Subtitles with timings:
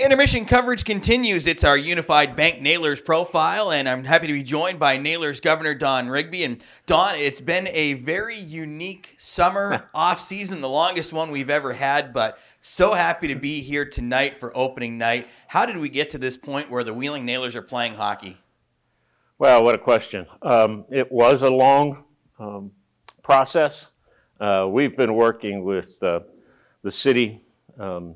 [0.00, 1.48] Intermission coverage continues.
[1.48, 5.74] It's our Unified Bank Nailers profile, and I'm happy to be joined by Nailers Governor
[5.74, 6.44] Don Rigby.
[6.44, 11.72] And Don, it's been a very unique summer off season, the longest one we've ever
[11.72, 15.28] had, but so happy to be here tonight for opening night.
[15.48, 18.38] How did we get to this point where the Wheeling Nailers are playing hockey?
[19.40, 20.26] Well, what a question.
[20.42, 22.04] Um, it was a long
[22.38, 22.70] um,
[23.24, 23.88] process.
[24.38, 26.20] Uh, we've been working with uh,
[26.84, 27.42] the city.
[27.80, 28.14] Um,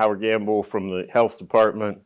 [0.00, 2.00] Howard Gamble from the health department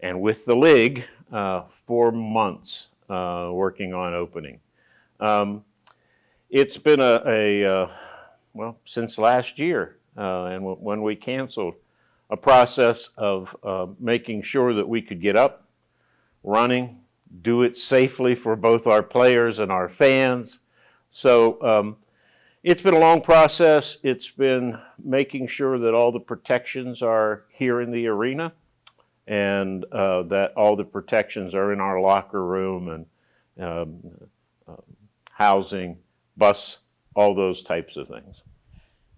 [0.00, 4.58] and with the league uh, for months uh, working on opening.
[5.20, 5.62] Um,
[6.50, 7.90] it's been a, a uh,
[8.52, 11.74] well, since last year, uh, and when we canceled,
[12.30, 15.68] a process of uh, making sure that we could get up,
[16.42, 16.98] running,
[17.42, 20.58] do it safely for both our players and our fans.
[21.12, 21.96] So um,
[22.66, 23.96] it's been a long process.
[24.02, 28.52] It's been making sure that all the protections are here in the arena
[29.28, 34.00] and uh, that all the protections are in our locker room and um,
[34.66, 34.82] uh,
[35.30, 35.98] housing,
[36.36, 36.78] bus,
[37.14, 38.42] all those types of things.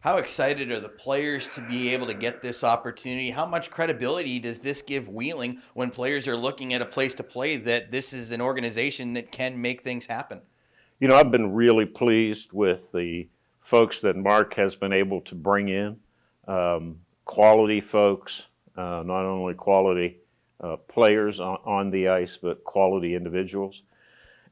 [0.00, 3.30] How excited are the players to be able to get this opportunity?
[3.30, 7.22] How much credibility does this give Wheeling when players are looking at a place to
[7.22, 10.42] play that this is an organization that can make things happen?
[11.00, 13.26] You know, I've been really pleased with the
[13.68, 15.98] folks that Mark has been able to bring in,
[16.46, 18.44] um, quality folks,
[18.78, 20.16] uh, not only quality
[20.62, 23.82] uh, players on, on, the ice, but quality individuals.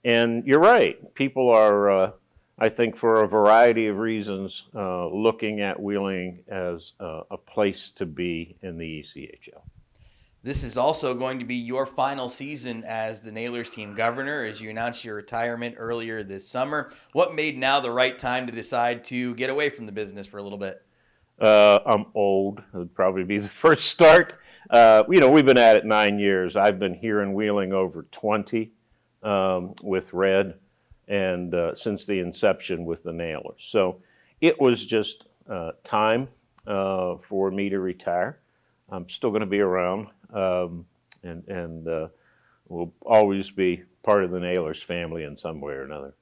[0.05, 2.11] And you're right, people are, uh,
[2.59, 8.05] I think, for a variety of reasons, uh, looking at Wheeling as a place to
[8.05, 9.63] be in the ECHL.
[10.47, 14.61] This is also going to be your final season as the Nailers team governor as
[14.61, 16.93] you announced your retirement earlier this summer.
[17.15, 20.39] What made now the right time to decide to get away from the business for
[20.39, 20.85] a little bit?
[21.41, 22.61] Uh, I'm old.
[22.61, 24.37] It would probably be the first start.
[24.71, 26.55] Uh, you know, we've been at it nine years.
[26.55, 28.71] I've been here in Wheeling over 20
[29.25, 30.55] um, with Red
[31.09, 33.65] and uh, since the inception with the Nailers.
[33.65, 34.01] So
[34.41, 36.29] it was just uh, time
[36.69, 38.39] uh, for me to retire.
[38.89, 40.87] I'm still going to be around um,
[41.23, 42.09] and and uh,
[42.69, 46.15] will always be part of the Nailers family in some way or another.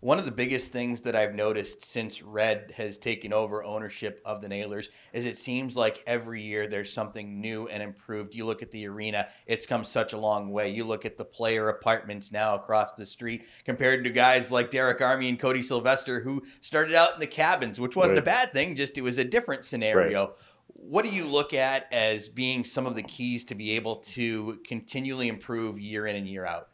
[0.00, 4.40] One of the biggest things that I've noticed since Red has taken over ownership of
[4.40, 8.32] the Nailers is it seems like every year there's something new and improved.
[8.32, 10.70] You look at the arena, it's come such a long way.
[10.70, 15.00] You look at the player apartments now across the street compared to guys like Derek
[15.00, 18.22] Army and Cody Sylvester who started out in the cabins, which wasn't right.
[18.22, 20.26] a bad thing, just it was a different scenario.
[20.28, 20.36] Right
[20.78, 24.58] what do you look at as being some of the keys to be able to
[24.64, 26.68] continually improve year in and year out?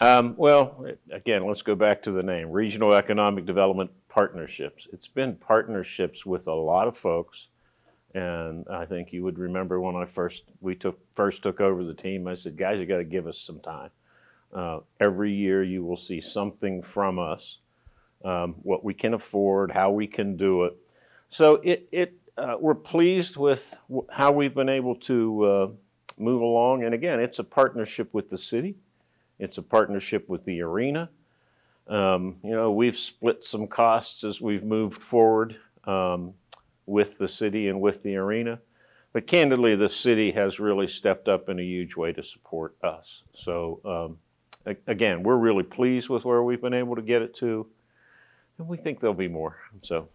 [0.00, 4.88] Um, well, again, let's go back to the name Regional Economic Development Partnerships.
[4.92, 7.46] It's been partnerships with a lot of folks.
[8.14, 11.94] And I think you would remember when I first we took first took over the
[11.94, 12.26] team.
[12.26, 13.90] I said, guys, you got to give us some time.
[14.52, 17.58] Uh, every year, you will see something from us,
[18.22, 20.76] um, what we can afford, how we can do it.
[21.30, 23.74] So it it uh, we're pleased with
[24.10, 25.68] how we've been able to uh,
[26.18, 26.84] move along.
[26.84, 28.76] And again, it's a partnership with the city.
[29.38, 31.10] It's a partnership with the arena.
[31.88, 36.34] Um, you know, we've split some costs as we've moved forward um,
[36.86, 38.60] with the city and with the arena.
[39.12, 43.22] But candidly, the city has really stepped up in a huge way to support us.
[43.34, 43.80] So,
[44.64, 47.66] um, again, we're really pleased with where we've been able to get it to,
[48.58, 49.58] and we think there'll be more.
[49.82, 50.08] So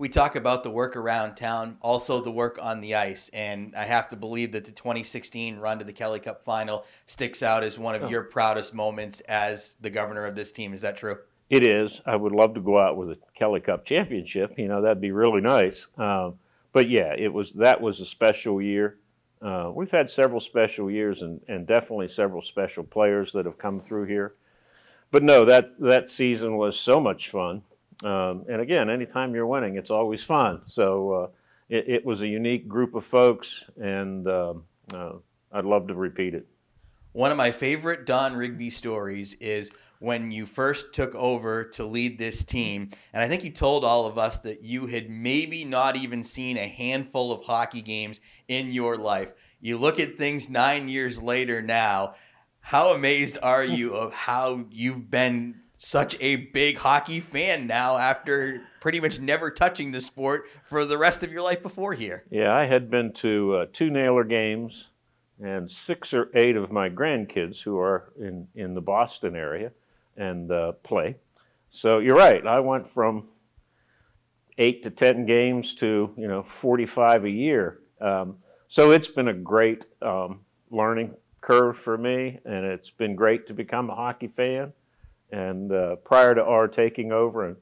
[0.00, 3.28] we talk about the work around town, also the work on the ice.
[3.34, 7.42] And I have to believe that the 2016 run to the Kelly Cup final sticks
[7.42, 8.08] out as one of oh.
[8.08, 10.72] your proudest moments as the governor of this team.
[10.72, 11.18] Is that true?
[11.50, 12.00] It is.
[12.06, 14.58] I would love to go out with a Kelly Cup championship.
[14.58, 15.86] You know, that'd be really nice.
[15.98, 16.30] Uh,
[16.72, 18.96] but yeah, it was that was a special year.
[19.42, 23.80] Uh, we've had several special years and, and definitely several special players that have come
[23.80, 24.32] through here.
[25.10, 27.62] But no, that, that season was so much fun.
[28.02, 30.62] Um, and again, anytime you're winning, it's always fun.
[30.66, 31.28] So uh,
[31.68, 35.12] it, it, was a unique group of folks, and um, uh,
[35.52, 36.46] I'd love to repeat it.
[37.12, 42.18] One of my favorite Don Rigby stories is when you first took over to lead
[42.18, 42.88] this team.
[43.12, 46.56] And I think you told all of us that you had maybe not even seen
[46.56, 49.32] a handful of hockey games in your life.
[49.60, 52.14] You look at things nine years later now.
[52.60, 58.60] How amazed are you of how you've been such a big hockey fan now after
[58.80, 62.22] pretty much never touching the sport for the rest of your life before here.
[62.30, 64.88] Yeah, I had been to uh, two Nailer games
[65.42, 69.72] and six or eight of my grandkids who are in, in the Boston area
[70.18, 71.16] and uh, play.
[71.70, 72.46] So you're right.
[72.46, 73.28] I went from
[74.58, 77.78] eight to ten games to you know 45 a year.
[78.02, 78.36] Um,
[78.68, 80.40] so it's been a great um,
[80.70, 84.74] learning curve for me, and it's been great to become a hockey fan.
[85.32, 87.56] And uh, prior to our taking over and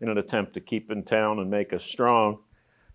[0.00, 2.38] in an attempt to keep in town and make us strong,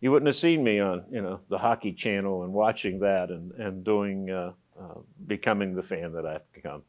[0.01, 3.51] you wouldn't have seen me on you know the hockey channel and watching that and
[3.53, 6.83] and doing uh, uh, becoming the fan that I've become.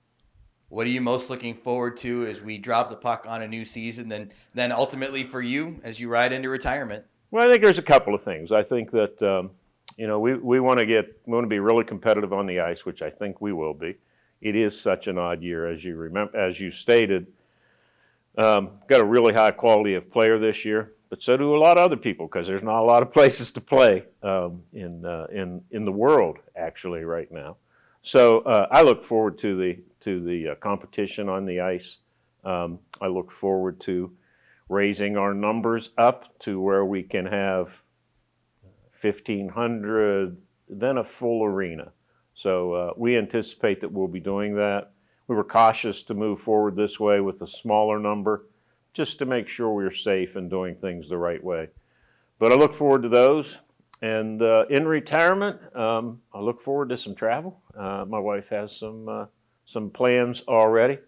[0.71, 3.65] What are you most looking forward to as we drop the puck on a new
[3.65, 4.09] season?
[4.09, 7.05] Then, then ultimately for you as you ride into retirement.
[7.33, 8.53] Well, I think there's a couple of things.
[8.53, 9.51] I think that um,
[9.97, 12.61] you know we, we want to get we want to be really competitive on the
[12.61, 13.97] ice, which I think we will be.
[14.41, 17.27] It is such an odd year, as you remember, as you stated.
[18.39, 21.77] Um, got a really high quality of player this year, but so do a lot
[21.77, 25.27] of other people because there's not a lot of places to play um, in uh,
[25.33, 27.57] in in the world actually right now.
[28.03, 31.99] So uh, I look forward to the to the uh, competition on the ice.
[32.45, 34.13] Um, I look forward to
[34.71, 37.69] raising our numbers up to where we can have
[39.01, 40.37] 1,500,
[40.69, 41.93] then a full arena.
[42.43, 44.93] So uh, we anticipate that we'll be doing that.
[45.29, 48.47] We were cautious to move forward this way with a smaller number,
[48.95, 51.69] just to make sure we are safe and doing things the right way.
[52.39, 53.59] But I look forward to those.
[54.03, 57.61] And uh, in retirement, um, I look forward to some travel.
[57.77, 59.27] Uh, my wife has some uh,
[59.67, 60.99] some plans already.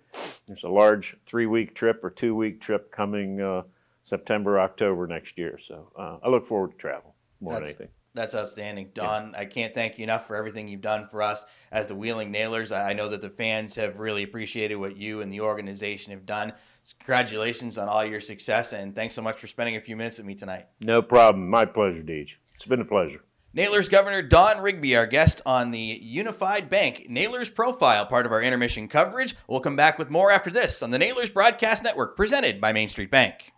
[0.46, 3.62] There's a large three-week trip or two-week trip coming uh,
[4.05, 5.58] September, October next year.
[5.67, 7.94] So uh, I look forward to travel more That's- than anything.
[8.14, 9.35] That's outstanding, Don.
[9.35, 12.70] I can't thank you enough for everything you've done for us as the Wheeling Nailers.
[12.70, 16.26] I I know that the fans have really appreciated what you and the organization have
[16.26, 16.53] done.
[16.99, 20.26] Congratulations on all your success, and thanks so much for spending a few minutes with
[20.26, 20.67] me tonight.
[20.81, 21.49] No problem.
[21.49, 22.29] My pleasure, Deej.
[22.55, 23.23] It's been a pleasure.
[23.55, 28.43] Nailers Governor Don Rigby, our guest on the Unified Bank Nailers Profile, part of our
[28.43, 29.37] intermission coverage.
[29.47, 32.88] We'll come back with more after this on the Nailers Broadcast Network, presented by Main
[32.88, 33.53] Street Bank.